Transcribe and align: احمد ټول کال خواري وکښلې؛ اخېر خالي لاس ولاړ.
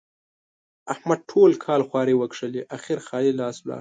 احمد 0.93 1.19
ټول 1.31 1.51
کال 1.65 1.81
خواري 1.87 2.15
وکښلې؛ 2.17 2.61
اخېر 2.77 2.99
خالي 3.07 3.31
لاس 3.39 3.55
ولاړ. 3.59 3.69